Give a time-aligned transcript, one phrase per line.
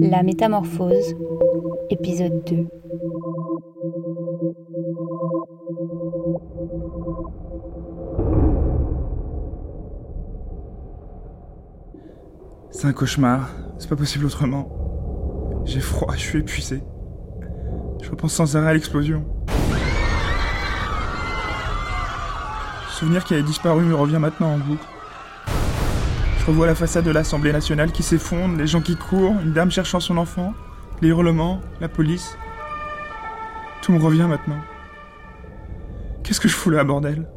[0.00, 1.14] La métamorphose,
[1.90, 2.66] épisode 2.
[12.70, 14.70] C'est un cauchemar, c'est pas possible autrement.
[15.64, 16.82] J'ai froid, je suis épuisé.
[18.02, 19.24] Je repense sans arrêt à l'explosion.
[22.86, 24.86] Le souvenir qui avait disparu me revient maintenant en boucle.
[26.42, 29.70] Je revois la façade de l'Assemblée nationale qui s'effondre, les gens qui courent, une dame
[29.70, 30.54] cherchant son enfant,
[31.00, 32.36] les hurlements, la police.
[33.80, 34.58] Tout me revient maintenant.
[36.24, 37.28] Qu'est-ce que je fous là, bordel?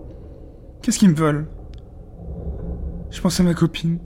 [0.81, 1.48] Qu'est-ce qu'ils me veulent
[3.12, 4.00] Je pense à ma copine.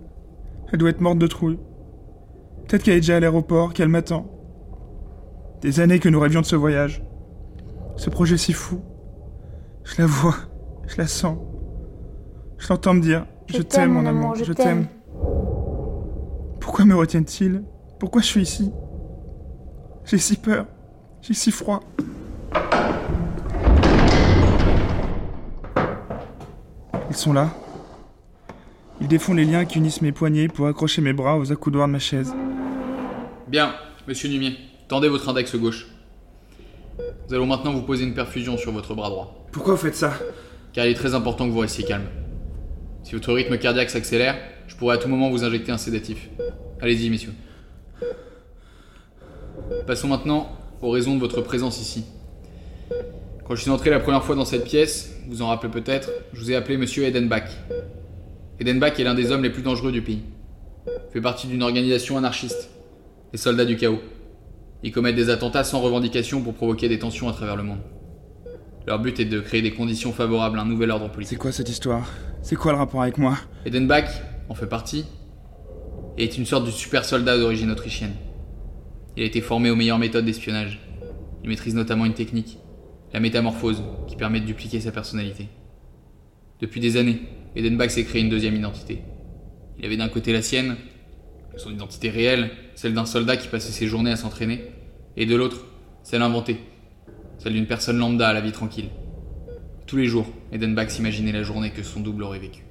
[0.69, 1.59] Elle doit être morte de trouille.
[2.67, 4.29] Peut-être qu'elle est déjà à l'aéroport, qu'elle m'attend.
[5.61, 7.05] Des années que nous rêvions de ce voyage.
[7.95, 8.83] Ce projet si fou.
[9.85, 10.35] Je la vois,
[10.87, 11.37] je la sens.
[12.57, 14.87] Je l'entends me dire Je, t'aime, mon amour, je t'aime.
[16.59, 17.63] Pourquoi me retiennent-ils?
[17.99, 18.71] Pourquoi je suis ici?
[20.05, 20.67] J'ai si peur.
[21.21, 21.81] J'ai si froid.
[27.09, 27.49] Ils sont là.
[29.01, 31.93] Ils défont les liens qui unissent mes poignets pour accrocher mes bras aux accoudoirs de
[31.93, 32.33] ma chaise.
[33.47, 33.73] Bien,
[34.07, 35.87] monsieur Numier, tendez votre index gauche.
[37.27, 40.13] Nous allons maintenant vous poser une perfusion sur votre bras droit, Pourquoi vous faites ça?
[40.73, 42.05] Car il est très important que vous restiez calme.
[43.03, 46.29] Si votre rythme cardiaque s'accélère, je pourrais à tout moment vous injecter un sédatif.
[46.81, 47.33] Allez-y, messieurs.
[49.87, 50.49] Passons maintenant
[50.81, 52.05] aux raisons de votre présence ici.
[53.45, 56.39] Quand je suis entré la première fois dans cette pièce, vous en rappelez peut-être, je
[56.39, 57.49] vous ai appelé monsieur Edenbach.
[58.59, 60.21] Edenbach est l'un des hommes les plus dangereux du pays.
[60.85, 62.69] Il fait partie d'une organisation anarchiste,
[63.33, 64.01] les soldats du chaos.
[64.83, 67.79] Ils commettent des attentats sans revendication pour provoquer des tensions à travers le monde.
[68.87, 71.37] Leur but est de créer des conditions favorables à un nouvel ordre C'est politique.
[71.37, 72.09] quoi cette histoire?
[72.41, 73.37] C'est quoi le rapport avec moi?
[73.65, 74.09] Edenbach
[74.49, 75.05] en fait partie
[76.17, 78.13] et est une sorte de super soldat d'origine autrichienne.
[79.15, 80.79] Il a été formé aux meilleures méthodes d'espionnage.
[81.43, 82.57] Il maîtrise notamment une technique,
[83.13, 85.49] la métamorphose, qui permet de dupliquer sa personnalité.
[86.59, 87.21] Depuis des années,
[87.55, 89.01] Edenbach s'est créé une deuxième identité.
[89.77, 90.75] Il avait d'un côté la sienne,
[91.57, 94.63] son identité réelle, celle d'un soldat qui passait ses journées à s'entraîner,
[95.17, 95.65] et de l'autre,
[96.03, 96.59] celle inventée,
[97.39, 98.89] celle d'une personne lambda à la vie tranquille.
[99.87, 102.63] Tous les jours, Edenbach s'imaginait la journée que son double aurait vécue.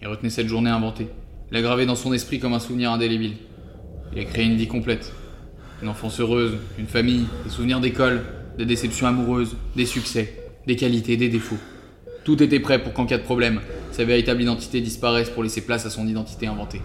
[0.00, 1.08] Il retenait cette journée inventée,
[1.50, 3.34] l'a gravée dans son esprit comme un souvenir indélébile.
[4.12, 5.12] Il a créé une vie complète.
[5.82, 8.22] Une enfance heureuse, une famille, des souvenirs d'école,
[8.56, 11.58] des déceptions amoureuses, des succès, des qualités, des défauts.
[12.24, 15.84] Tout était prêt pour qu'en cas de problème, sa véritable identité disparaisse pour laisser place
[15.84, 16.80] à son identité inventée.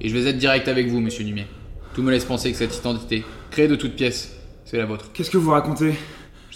[0.00, 1.46] Et je vais être direct avec vous, monsieur Numier.
[1.94, 5.10] Tout me laisse penser que cette identité, créée de toutes pièces, c'est la vôtre.
[5.12, 5.94] Qu'est-ce que vous racontez?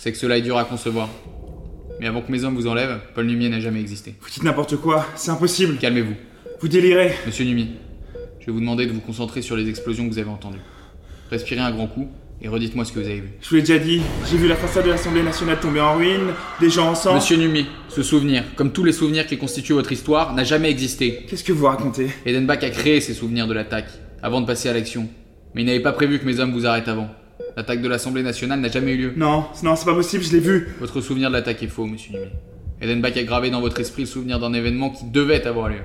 [0.03, 1.09] Sais que cela est dur à concevoir.
[2.01, 4.17] Mais avant que mes hommes vous enlèvent, Paul Numier n'a jamais existé.
[4.21, 5.77] Vous dites n'importe quoi, c'est impossible.
[5.77, 6.17] Calmez-vous.
[6.61, 7.15] Vous délirez.
[7.25, 7.69] Monsieur Numier,
[8.41, 10.59] je vais vous demander de vous concentrer sur les explosions que vous avez entendues.
[11.31, 12.09] Respirez un grand coup
[12.43, 13.29] et redites-moi ce que vous avez vu.
[13.41, 16.33] Je vous l'ai déjà dit, j'ai vu la façade de l'Assemblée nationale tomber en ruine,
[16.59, 17.15] des gens en sang.
[17.15, 21.27] Monsieur Numier, ce souvenir, comme tous les souvenirs qui constituent votre histoire, n'a jamais existé.
[21.29, 22.09] Qu'est-ce que vous racontez?
[22.27, 25.09] Edenbach a créé ces souvenirs de l'attaque, avant de passer à l'action.
[25.55, 27.09] Mais il n'avait pas prévu que mes hommes vous arrêtent avant.
[27.57, 29.13] L'attaque de l'Assemblée nationale n'a jamais eu lieu.
[29.17, 30.69] Non, non, c'est pas possible, je l'ai vu.
[30.81, 32.31] Votre souvenir de l'attaque est faux, monsieur Numier.
[32.81, 35.83] Edenbach a gravé dans votre esprit le souvenir d'un événement qui devait avoir lieu.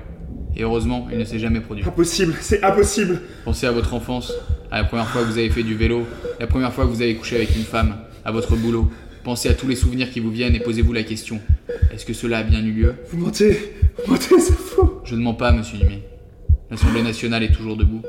[0.56, 1.84] Et heureusement, il ne s'est jamais produit.
[1.84, 3.20] Impossible, c'est impossible.
[3.44, 4.32] Pensez à votre enfance,
[4.70, 6.06] à la première fois que vous avez fait du vélo,
[6.40, 8.90] la première fois que vous avez couché avec une femme, à votre boulot.
[9.22, 11.40] Pensez à tous les souvenirs qui vous viennent et posez-vous la question.
[11.92, 12.94] Est-ce que cela a bien eu lieu?
[13.10, 15.00] Vous mentez, vous mentez, c'est faux.
[15.04, 16.02] Je ne mens pas, monsieur Numier.
[16.70, 18.02] L'Assemblée nationale est toujours debout.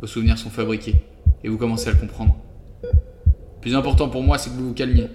[0.00, 0.96] Vos souvenirs sont fabriqués.
[1.44, 2.36] Et vous commencez à le comprendre.
[3.62, 5.06] Plus important pour moi, c'est que vous vous calmiez.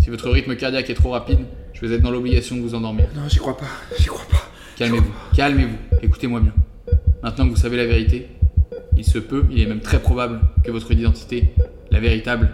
[0.00, 1.40] Si votre rythme cardiaque est trop rapide,
[1.74, 3.08] je vais être dans l'obligation de vous endormir.
[3.14, 3.66] Non, j'y crois pas,
[3.98, 4.42] j'y crois pas.
[4.76, 6.54] Calmez-vous, calmez-vous, écoutez-moi bien.
[7.22, 8.28] Maintenant que vous savez la vérité,
[8.96, 11.52] il se peut, il est même très probable que votre identité,
[11.90, 12.48] la véritable,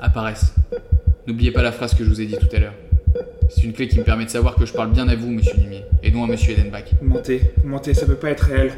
[0.00, 0.54] apparaisse.
[1.26, 2.74] N'oubliez pas la phrase que je vous ai dit tout à l'heure.
[3.48, 5.56] C'est une clé qui me permet de savoir que je parle bien à vous, monsieur
[5.56, 6.84] Numier, et non à monsieur Edenbach.
[7.00, 8.72] Vous mentez, vous mentez, ça peut pas être réel.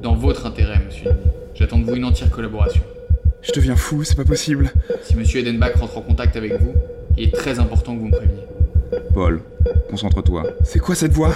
[0.00, 1.30] Dans votre intérêt, monsieur Numier.
[1.54, 2.82] J'attends de vous une entière collaboration.
[3.46, 4.72] Je deviens fou, c'est pas possible.
[5.02, 6.74] Si monsieur Edenbach rentre en contact avec vous,
[7.16, 8.42] il est très important que vous me préveniez.
[9.14, 9.40] Paul,
[9.88, 10.44] concentre-toi.
[10.64, 11.32] C'est quoi cette voix?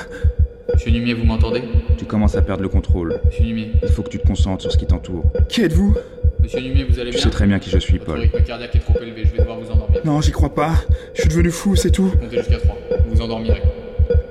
[0.74, 1.62] Monsieur Numier, vous m'entendez?
[1.98, 3.20] Tu commences à perdre le contrôle.
[3.24, 3.72] Monsieur Numier.
[3.82, 5.24] Il faut que tu te concentres sur ce qui t'entoure.
[5.48, 5.94] Qui êtes-vous?
[6.42, 7.24] Monsieur Numier, vous allez Tu bien?
[7.24, 8.20] sais très bien qui je suis, Votre Paul.
[8.20, 10.00] rythme cardiaque est trop élevé, je vais devoir vous endormir.
[10.04, 10.72] Non, j'y crois pas.
[11.14, 12.12] Je suis devenu fou, c'est tout.
[12.20, 12.76] Comptez jusqu'à 3.
[13.08, 13.62] Vous vous endormirez.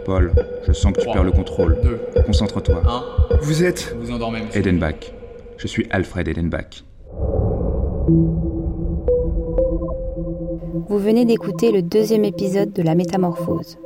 [0.06, 0.32] Paul,
[0.68, 1.78] je sens que tu perds le contrôle.
[1.84, 2.82] 2, Concentre-toi.
[3.32, 3.38] 1.
[3.42, 3.96] Vous êtes.
[4.00, 4.60] Vous vous endormez, monsieur.
[4.60, 5.12] Edenbach.
[5.58, 6.84] Je suis Alfred Edenbach.
[10.88, 13.78] Vous venez d'écouter le deuxième épisode de La Métamorphose,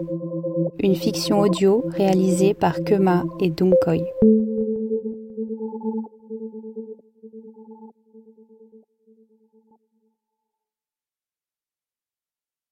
[0.79, 4.05] une fiction audio réalisée par Kema et Dunkoy.